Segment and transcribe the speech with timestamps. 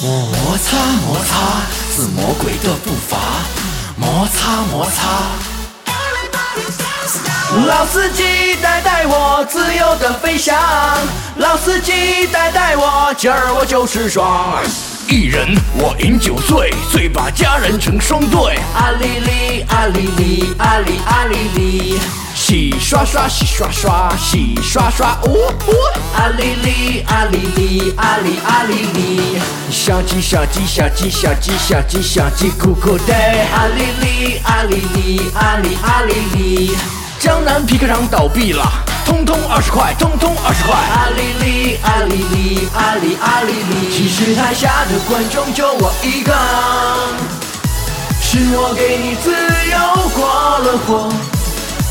[0.00, 1.62] 摩擦摩擦
[1.92, 3.18] 是魔鬼的步伐，
[3.96, 5.08] 摩擦摩擦。
[7.66, 10.56] 老司机带带我自由的飞翔，
[11.38, 14.62] 老司机带带我，今儿我就是爽。
[15.08, 18.56] 一人我饮酒醉，醉把佳人成双对。
[18.74, 22.00] 啊哩哩啊哩哩啊哩啊哩哩，
[22.48, 25.72] 洗刷刷洗刷刷洗刷刷，呜呜。
[26.16, 29.38] 啊哩哩啊哩哩啊哩啊哩哩，
[29.70, 33.12] 小鸡小鸡小鸡小鸡小鸡小鸡酷酷的。
[33.12, 36.70] 啊哩哩啊哩哩啊哩啊哩哩，
[37.20, 38.64] 江南皮革厂倒闭了，
[39.04, 40.72] 通通二十块，通通二十块。
[40.72, 46.32] 啊哩哩啊哩哩啊哩啊哩哩，其实台下的观众就我一个，
[48.22, 49.32] 是我给你自
[49.70, 50.24] 由过
[50.60, 51.12] 了火。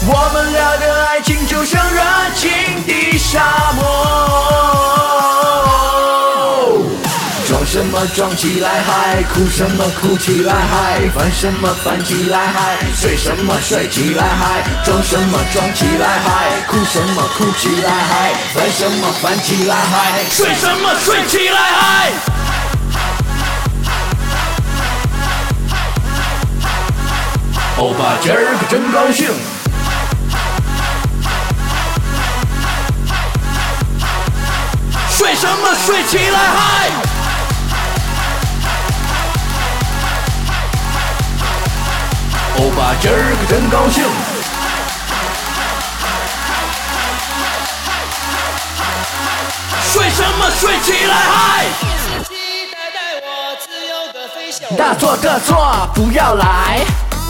[0.09, 2.01] 我们俩的爱情就像热
[2.33, 2.49] 情
[2.87, 3.83] 的沙漠。
[7.45, 22.11] 装什么装起来嗨，哭什么哭起来嗨，烦什么烦起来嗨，睡什么睡起来嗨，装什么装起来嗨，哭什么哭起来嗨，烦什么烦起来嗨，睡什么睡起来嗨。
[27.77, 29.29] 欧巴今儿个真高兴，
[35.39, 36.89] 什么睡起来嗨。
[42.57, 44.03] 欧巴今儿个真高兴，
[49.91, 51.65] 睡什么睡起来嗨！
[54.75, 56.79] 大错特错不要来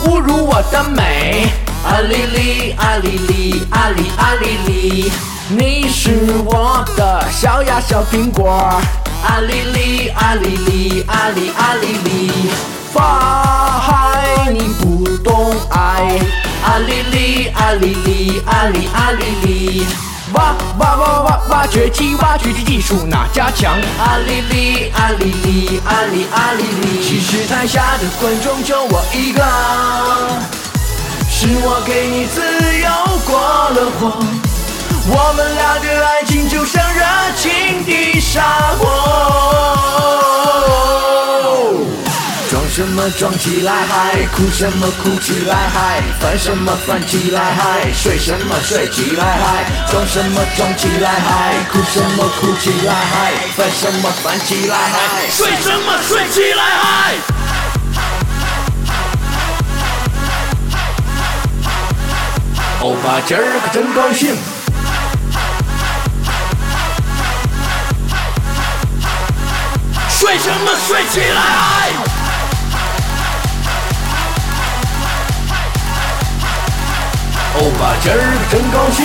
[0.06, 1.52] 侮辱我的美。
[1.84, 5.12] 啊哩哩啊哩哩啊哩啊哩哩，
[5.50, 6.10] 你是
[6.44, 8.50] 我的小呀小苹果。
[8.50, 12.50] 啊哩哩啊哩哩啊哩啊哩哩，
[12.92, 16.20] 法海你不懂爱。
[16.62, 19.86] 啊哩哩啊哩哩啊哩啊哩哩，
[20.34, 23.72] 挖挖挖挖挖掘机挖掘机技术哪家强？
[23.98, 29.42] 啊哩哩啊哩哩啊哩啊哩哩，其实台下的观众就我一个。
[31.30, 32.42] 是我给你自
[32.80, 32.90] 由
[33.24, 34.22] 过了火，
[35.10, 37.02] 我们俩的爱情就像热
[37.36, 38.86] 情的沙漠。
[42.50, 57.14] 装什么装起来嗨，哭什么哭起来嗨，烦什么烦起来嗨，睡什么睡起来嗨，装什么装起来嗨，哭什么哭起来嗨，烦什么烦起来嗨，睡什么睡起来嗨。
[62.80, 64.36] 欧巴今儿个真高兴，
[70.48, 71.40] 什么睡起来？
[77.58, 78.16] 欧巴今儿
[78.48, 79.04] 真高兴。